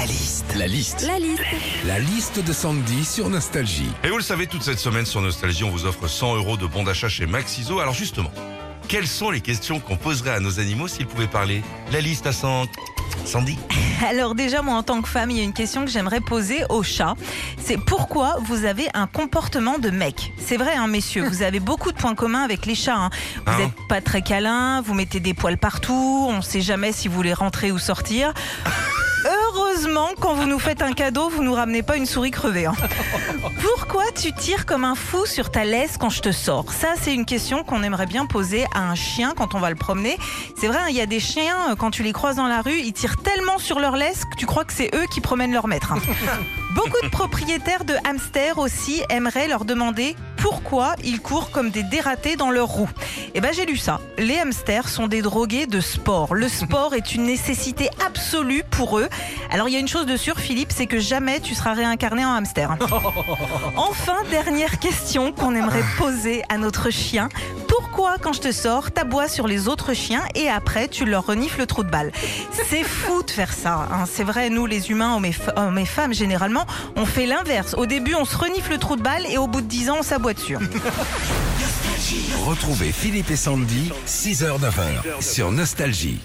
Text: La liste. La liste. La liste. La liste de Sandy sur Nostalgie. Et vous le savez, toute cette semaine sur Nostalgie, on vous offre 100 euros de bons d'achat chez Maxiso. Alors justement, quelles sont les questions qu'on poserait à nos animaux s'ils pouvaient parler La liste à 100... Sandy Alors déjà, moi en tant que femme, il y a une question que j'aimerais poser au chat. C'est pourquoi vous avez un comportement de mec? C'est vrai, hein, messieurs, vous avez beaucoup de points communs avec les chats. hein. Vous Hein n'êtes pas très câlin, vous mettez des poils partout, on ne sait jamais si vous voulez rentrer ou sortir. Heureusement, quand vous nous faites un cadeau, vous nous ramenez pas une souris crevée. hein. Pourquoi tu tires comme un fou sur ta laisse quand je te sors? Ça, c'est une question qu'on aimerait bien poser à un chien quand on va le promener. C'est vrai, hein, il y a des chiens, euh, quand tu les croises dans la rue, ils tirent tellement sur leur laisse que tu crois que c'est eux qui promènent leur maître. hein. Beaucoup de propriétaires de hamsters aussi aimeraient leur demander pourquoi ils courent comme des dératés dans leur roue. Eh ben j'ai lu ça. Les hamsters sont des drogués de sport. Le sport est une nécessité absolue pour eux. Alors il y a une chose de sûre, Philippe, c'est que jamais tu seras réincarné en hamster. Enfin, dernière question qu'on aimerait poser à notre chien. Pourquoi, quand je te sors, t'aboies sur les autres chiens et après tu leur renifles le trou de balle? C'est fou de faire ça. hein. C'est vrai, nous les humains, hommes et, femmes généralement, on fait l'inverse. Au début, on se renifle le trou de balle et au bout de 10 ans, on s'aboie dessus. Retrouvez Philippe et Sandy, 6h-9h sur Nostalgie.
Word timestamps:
La 0.00 0.06
liste. 0.06 0.54
La 0.56 0.66
liste. 0.66 1.02
La 1.06 1.18
liste. 1.18 1.42
La 1.84 1.98
liste 1.98 2.42
de 2.42 2.52
Sandy 2.54 3.04
sur 3.04 3.28
Nostalgie. 3.28 3.90
Et 4.02 4.08
vous 4.08 4.16
le 4.16 4.22
savez, 4.22 4.46
toute 4.46 4.62
cette 4.62 4.78
semaine 4.78 5.04
sur 5.04 5.20
Nostalgie, 5.20 5.62
on 5.64 5.70
vous 5.70 5.84
offre 5.84 6.06
100 6.08 6.36
euros 6.36 6.56
de 6.56 6.64
bons 6.64 6.84
d'achat 6.84 7.10
chez 7.10 7.26
Maxiso. 7.26 7.80
Alors 7.80 7.92
justement, 7.92 8.30
quelles 8.88 9.06
sont 9.06 9.30
les 9.30 9.42
questions 9.42 9.78
qu'on 9.78 9.96
poserait 9.96 10.30
à 10.30 10.40
nos 10.40 10.58
animaux 10.58 10.88
s'ils 10.88 11.06
pouvaient 11.06 11.26
parler 11.26 11.62
La 11.92 12.00
liste 12.00 12.26
à 12.26 12.32
100... 12.32 12.64
Sandy 13.26 13.58
Alors 14.08 14.34
déjà, 14.34 14.62
moi 14.62 14.76
en 14.76 14.82
tant 14.82 15.02
que 15.02 15.08
femme, 15.08 15.30
il 15.30 15.36
y 15.36 15.40
a 15.40 15.42
une 15.42 15.52
question 15.52 15.84
que 15.84 15.90
j'aimerais 15.90 16.20
poser 16.20 16.64
au 16.70 16.82
chat. 16.82 17.14
C'est 17.62 17.76
pourquoi 17.76 18.38
vous 18.46 18.64
avez 18.64 18.86
un 18.94 19.06
comportement 19.06 19.78
de 19.78 19.90
mec? 19.90 20.32
C'est 20.38 20.56
vrai, 20.56 20.74
hein, 20.74 20.86
messieurs, 20.86 21.28
vous 21.28 21.42
avez 21.42 21.60
beaucoup 21.60 21.92
de 21.92 21.98
points 21.98 22.14
communs 22.14 22.42
avec 22.42 22.64
les 22.64 22.74
chats. 22.74 22.96
hein. 22.96 23.10
Vous 23.46 23.52
Hein 23.52 23.58
n'êtes 23.58 23.88
pas 23.88 24.00
très 24.00 24.22
câlin, 24.22 24.80
vous 24.80 24.94
mettez 24.94 25.20
des 25.20 25.34
poils 25.34 25.58
partout, 25.58 26.26
on 26.30 26.38
ne 26.38 26.42
sait 26.42 26.62
jamais 26.62 26.92
si 26.92 27.08
vous 27.08 27.14
voulez 27.14 27.34
rentrer 27.34 27.72
ou 27.72 27.78
sortir. 27.78 28.32
Heureusement, 29.82 30.10
quand 30.20 30.34
vous 30.34 30.44
nous 30.46 30.58
faites 30.58 30.82
un 30.82 30.92
cadeau, 30.92 31.30
vous 31.30 31.42
nous 31.42 31.54
ramenez 31.54 31.82
pas 31.82 31.96
une 31.96 32.04
souris 32.04 32.30
crevée. 32.30 32.66
hein. 32.66 32.74
Pourquoi 33.62 34.04
tu 34.14 34.30
tires 34.34 34.66
comme 34.66 34.84
un 34.84 34.94
fou 34.94 35.24
sur 35.24 35.50
ta 35.50 35.64
laisse 35.64 35.96
quand 35.96 36.10
je 36.10 36.20
te 36.20 36.32
sors? 36.32 36.70
Ça, 36.70 36.88
c'est 37.00 37.14
une 37.14 37.24
question 37.24 37.64
qu'on 37.64 37.82
aimerait 37.82 38.04
bien 38.04 38.26
poser 38.26 38.66
à 38.74 38.80
un 38.80 38.94
chien 38.94 39.32
quand 39.34 39.54
on 39.54 39.58
va 39.58 39.70
le 39.70 39.76
promener. 39.76 40.18
C'est 40.58 40.66
vrai, 40.66 40.76
hein, 40.82 40.86
il 40.90 40.96
y 40.96 41.00
a 41.00 41.06
des 41.06 41.18
chiens, 41.18 41.70
euh, 41.70 41.76
quand 41.76 41.90
tu 41.90 42.02
les 42.02 42.12
croises 42.12 42.36
dans 42.36 42.46
la 42.46 42.60
rue, 42.60 42.78
ils 42.78 42.92
tirent 42.92 43.16
tellement 43.16 43.56
sur 43.56 43.80
leur 43.80 43.96
laisse 43.96 44.26
que 44.26 44.36
tu 44.36 44.44
crois 44.44 44.66
que 44.66 44.74
c'est 44.74 44.90
eux 44.94 45.06
qui 45.10 45.22
promènent 45.22 45.52
leur 45.54 45.66
maître. 45.66 45.92
hein. 45.92 46.00
Beaucoup 46.74 47.00
de 47.02 47.08
propriétaires 47.08 47.84
de 47.84 47.94
hamsters 48.06 48.58
aussi 48.58 49.00
aimeraient 49.08 49.48
leur 49.48 49.64
demander 49.64 50.14
pourquoi 50.40 50.94
ils 51.04 51.20
courent 51.20 51.50
comme 51.50 51.70
des 51.70 51.82
dératés 51.82 52.36
dans 52.36 52.50
leur 52.50 52.68
roue. 52.68 52.88
Eh 53.34 53.40
ben 53.40 53.52
j'ai 53.54 53.66
lu 53.66 53.76
ça. 53.76 54.00
Les 54.18 54.38
hamsters 54.38 54.88
sont 54.88 55.06
des 55.06 55.22
drogués 55.22 55.66
de 55.66 55.80
sport. 55.80 56.34
Le 56.34 56.48
sport 56.48 56.94
est 56.94 57.14
une 57.14 57.24
nécessité 57.24 57.88
absolue 58.04 58.64
pour 58.70 58.98
eux. 58.98 59.08
Alors 59.50 59.68
il 59.68 59.72
y 59.72 59.76
a 59.76 59.80
une 59.80 59.88
chose 59.88 60.06
de 60.06 60.16
sûre, 60.16 60.38
Philippe, 60.38 60.72
c'est 60.74 60.86
que 60.86 60.98
jamais 60.98 61.40
tu 61.40 61.54
seras 61.54 61.74
réincarné 61.74 62.24
en 62.24 62.32
hamster. 62.32 62.76
Enfin, 63.76 64.16
dernière 64.30 64.78
question 64.78 65.32
qu'on 65.32 65.54
aimerait 65.54 65.84
poser 65.98 66.42
à 66.48 66.58
notre 66.58 66.90
chien. 66.90 67.28
Pourquoi, 67.80 68.16
quand 68.20 68.34
je 68.34 68.42
te 68.42 68.52
sors, 68.52 68.90
t'aboies 68.90 69.26
sur 69.26 69.46
les 69.46 69.66
autres 69.66 69.94
chiens 69.94 70.22
et 70.34 70.50
après 70.50 70.86
tu 70.86 71.06
leur 71.06 71.24
renifles 71.24 71.60
le 71.60 71.66
trou 71.66 71.82
de 71.82 71.88
balle? 71.88 72.12
C'est 72.68 72.84
fou 72.84 73.22
de 73.22 73.30
faire 73.30 73.54
ça. 73.54 73.88
hein. 73.90 74.04
C'est 74.12 74.22
vrai, 74.22 74.50
nous 74.50 74.66
les 74.66 74.90
humains, 74.90 75.14
hommes 75.56 75.78
et, 75.78 75.86
femmes 75.86 76.12
généralement, 76.12 76.66
on 76.96 77.06
fait 77.06 77.24
l'inverse. 77.24 77.74
Au 77.78 77.86
début, 77.86 78.14
on 78.14 78.26
se 78.26 78.36
renifle 78.36 78.72
le 78.72 78.78
trou 78.78 78.96
de 78.96 79.02
balle 79.02 79.24
et 79.30 79.38
au 79.38 79.46
bout 79.46 79.62
de 79.62 79.66
10 79.66 79.88
ans, 79.88 79.96
on 80.00 80.02
s'aboie 80.02 80.34
dessus. 80.34 80.58
Retrouvez 82.44 82.92
Philippe 82.92 83.30
et 83.30 83.36
Sandy, 83.36 83.90
6h-9h 84.06 85.22
sur 85.22 85.50
Nostalgie. 85.50 86.20